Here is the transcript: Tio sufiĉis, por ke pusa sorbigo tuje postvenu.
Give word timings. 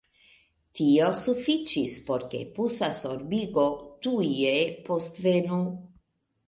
Tio 0.77 1.09
sufiĉis, 1.19 1.97
por 2.07 2.25
ke 2.33 2.41
pusa 2.57 2.91
sorbigo 3.03 3.67
tuje 4.09 4.59
postvenu. 4.91 5.63